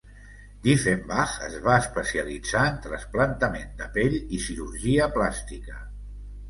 Dieffenbach 0.61 1.35
es 1.49 1.57
va 1.67 1.75
especialitzar 1.83 2.65
en 2.71 2.81
trasplantament 2.89 3.79
de 3.83 3.93
pell 4.01 4.19
i 4.39 4.43
cirurgia 4.49 5.11
plàstica. 5.21 5.81